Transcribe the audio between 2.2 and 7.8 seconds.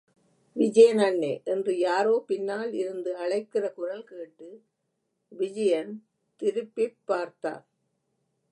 பின்னால் இருந்து அழைக்கிற குரல்கேட்டு விஜயன் திருப்பிப் பார்த்தான்.